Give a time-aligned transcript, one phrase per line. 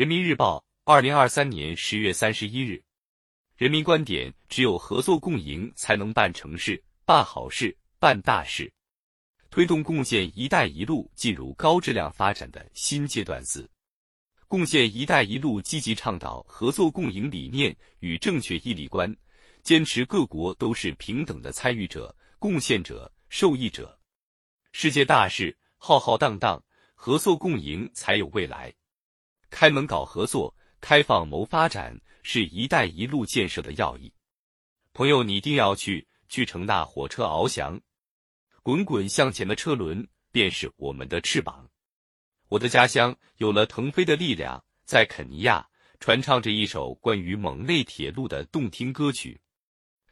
[0.00, 2.82] 人民日报，二零二三年十月三十一日。
[3.54, 8.72] 人民观点：只有合作共赢，才能办成事、办好事、办大事，
[9.50, 13.44] 推动共建“一带一路”进入高质量发展的新阶段。
[13.44, 13.68] 四、
[14.48, 19.14] 共建“一带一路”积极倡导合作共赢理念与正确义利观，
[19.62, 24.00] 坚持各国都是平等的参与者、贡献者、受益者。
[24.72, 26.64] 世界大事浩浩荡荡，
[26.94, 28.72] 合作共赢才有未来。
[29.50, 34.12] 开门搞合作，开放谋发展，是一带一路建设的要义。
[34.92, 37.78] 朋友，你一定要去，去乘那火车翱翔，
[38.62, 41.68] 滚滚向前的车轮便是我们的翅膀。
[42.48, 45.66] 我的家乡有了腾飞的力量，在肯尼亚
[45.98, 49.40] 传唱着一首关于蒙内铁路的动听歌曲。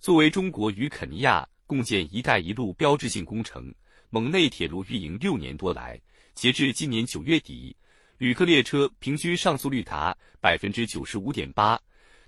[0.00, 3.74] 作为中国与肯尼亚共建“一带一路”标志性工程，
[4.10, 6.00] 蒙内铁路运营六年多来，
[6.34, 7.76] 截至今年九月底。
[8.18, 11.80] 旅客列车平均上座率达百分之九十五点八，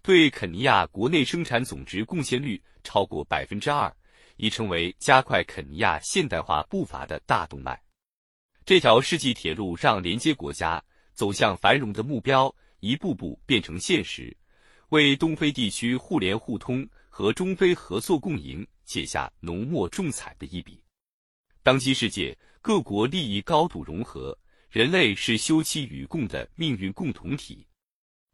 [0.02, 3.94] 对肯尼亚国内生产总值贡献率超过百分之二，
[4.36, 7.80] 已成为加快肯尼亚现代化步伐的大动脉。
[8.64, 14.36] 这条世纪铁路让连接国家走向繁荣的目标一步步变成现实，
[14.88, 20.82] 为东非地区互联互通和中非合作共赢写下浓墨重彩的一笔。
[21.62, 24.36] 当今世界各国利益高度融合。
[24.76, 27.66] 人类是休戚与共的命运共同体，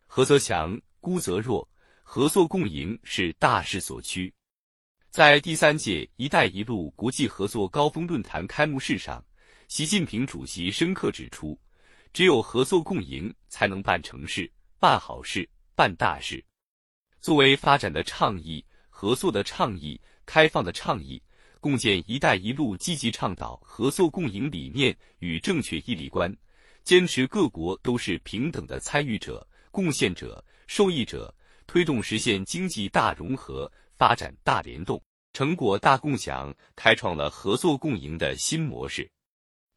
[0.08, 1.70] 合则强，孤则弱，
[2.02, 4.34] 合作共赢是大势所趋。
[5.08, 9.24] 在第三届“一带一路”国际合作高峰论坛开幕式上，
[9.68, 11.56] 习近平主席深刻指出，
[12.12, 16.44] 只有合作共赢，才能办成事、办好事、办大事。
[17.20, 21.22] 作为发展的倡议、合作的倡议、开放的倡议。
[21.62, 26.36] 共建“一带一路”积极倡导合作共赢理念与正确义利观，
[26.82, 31.32] 坚持各国都是平等的参与者、贡献者、受益者，
[31.68, 35.00] 推动实现经济大融合、发展大联动、
[35.34, 39.08] 成果大共享，开创了合作共赢的新模式。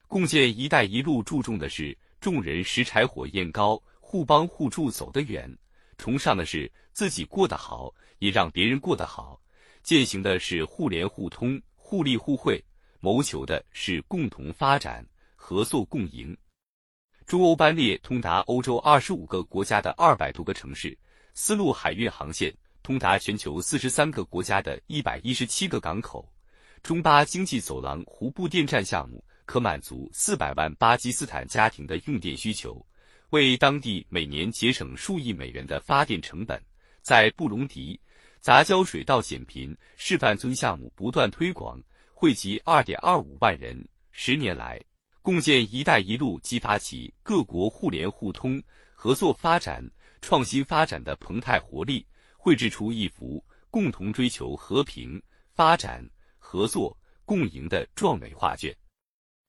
[0.08, 5.56] 共建“一带一路”注重的是众人拾柴火焰高，互帮互助走得远，
[6.00, 9.40] 崇尚的是自己过得好，也让别人过得好，
[9.84, 11.62] 践行的是互联互通。
[11.88, 12.60] 互利互惠，
[13.00, 16.36] 谋求的是共同发展、合作共赢。
[17.28, 20.98] 中欧班列通达欧洲二十五个国家的二百多个城市，
[21.36, 22.52] 丝路海运航线
[22.82, 26.28] 通达全球四十三个国家的一百一十七个港口。
[26.82, 32.84] 中巴经济走廊湖布电站项目可满足四百万巴基斯坦家庭的用电需求，
[33.30, 36.60] 为当地每年节省数亿美元的发电成本。
[37.04, 38.00] 在布隆迪。
[38.46, 41.82] 杂交水稻减贫示范村项目不断推广，
[42.14, 43.76] 惠及二点二五万人。
[44.12, 44.80] 十年来，
[45.24, 48.62] 共建“一带一路”激发起各国互联互通、
[48.94, 49.84] 合作发展、
[50.22, 52.06] 创新发展的澎湃活力，
[52.38, 55.20] 绘制出一幅共同追求和平、
[55.56, 56.08] 发展、
[56.38, 56.96] 合作、
[57.26, 58.72] 共赢的壮美画卷。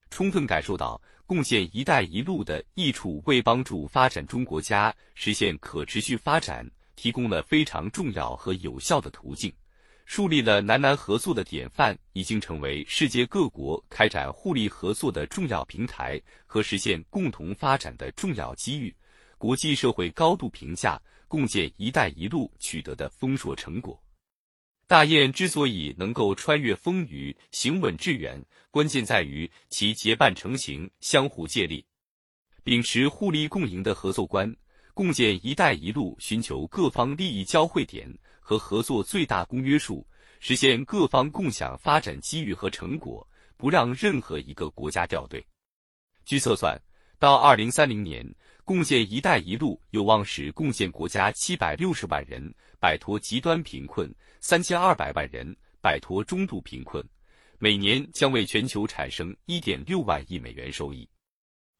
[0.08, 6.66] 充分感受到共建“一带一路”的益处，为帮助发展中国家实现可持续发展。
[6.96, 9.52] 提供了非常重要和有效的途径，
[10.06, 18.92] 树立了南南合作的典范，已经成为世界各国开展互利合作的重要平台和实现共同发展的重要机遇。
[19.38, 24.02] 国际社会高度评价共建“一带一路”取得的丰硕成果。
[24.86, 31.84] 大雁之所以能够穿越风雨、行稳致远，关键在于其结伴成行、相互借力，
[32.62, 34.56] 秉持互利共赢的合作观。
[34.96, 40.02] 共建“一带一路”，寻求各方利益交汇点和合作最大公约数，
[40.40, 45.46] 实现各方共享发展机遇和成果，不让任何一个国家掉队。
[46.24, 46.80] 据测算，
[47.18, 48.26] 到二零三零年，
[48.64, 57.06] 共建“一带一路”有望使共建国家七百六十万人摆脱极端贫困，三千二百万人摆脱中度贫困，
[57.58, 61.06] 每年将为全球产生一点六万亿美元收益。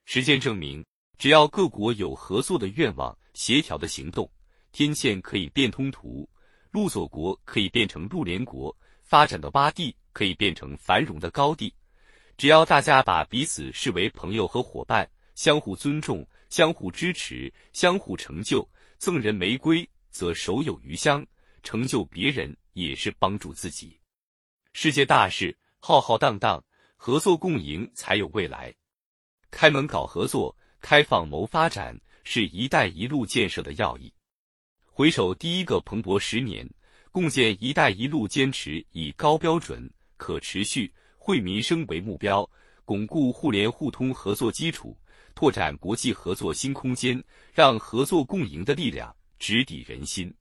[0.05, 0.85] 实践证明。
[1.19, 4.31] 只要各国有合作的愿望、协调的行动，
[4.71, 6.29] 天堑可以变通途，
[6.71, 11.75] 陆锁国可以变成陆联国，发展的洼地可以变成繁荣的高地。
[12.37, 18.69] 只要大家把彼此视为朋友和伙伴，相互尊重、相互支持、相互成就，
[18.99, 21.27] 赠人玫瑰则手有余香，
[21.63, 23.99] 成就别人也是帮助自己。
[24.75, 26.63] 世界大事浩浩荡荡，
[26.95, 28.75] 合作共赢才有未来。
[29.51, 30.55] 开门搞合作。
[30.89, 34.13] 开放谋发展是一带一路建设的要义。
[34.85, 36.65] 回首第一个蓬勃十年，
[37.11, 42.49] 共建“一带一路”坚持以高标准、可持续、惠民生为目标，
[42.85, 44.97] 巩固互联互通合作基础，
[45.35, 47.21] 拓展国际合作新空间，
[47.53, 50.33] 让合作共赢的力量直抵人心。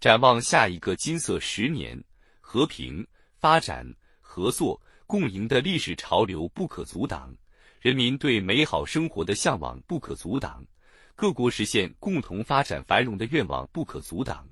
[0.00, 2.02] 展望下一个金色十年，
[2.40, 3.06] 和平、
[3.36, 3.86] 发展、
[4.18, 7.36] 合作、共赢的历史潮流不可阻挡，
[7.80, 10.66] 人民对美好生活的向往不可阻挡，
[11.14, 14.48] 各国实现共同发展繁荣的愿望不可阻挡。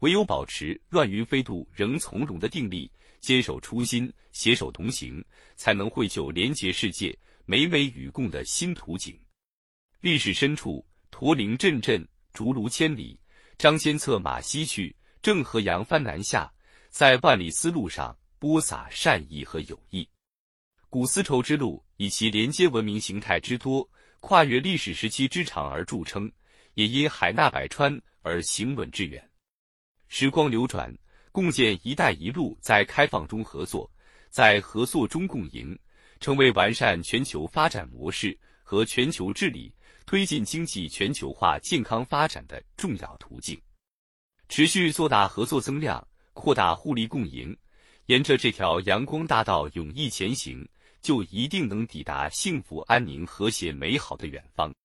[0.00, 5.24] 唯有保持乱云飞渡仍从容的定力，坚守初心，携手同行，
[5.56, 9.18] 才能绘就廉洁世界、美美与共的新图景。
[10.00, 13.18] 历史深处，驼铃阵阵，竹庐千里。
[13.56, 16.52] 张先策马西去，郑和扬帆南下，
[16.90, 20.06] 在万里丝路上播撒善意和友谊。
[20.96, 23.86] 古丝绸之路以其连接文明形态之多、
[24.20, 26.32] 跨越历史时期之长而著称，
[26.72, 29.22] 也因海纳百川而行稳致远。
[30.08, 30.90] 时光流转，
[31.32, 33.92] 共建“一带一路”在开放中合作，
[34.30, 35.78] 在合作中共赢，
[36.18, 39.70] 成为完善全球发展模式和全球治理。
[40.06, 43.60] 推进经济全球化健康发展的重要途径，
[44.48, 46.02] 持续做大合作增量，
[46.32, 47.54] 扩大互利共赢，
[48.06, 50.66] 沿着这条阳光大道勇毅前行，
[51.06, 54.74] 就一定能抵达幸福、安宁、和谐、美好的远方。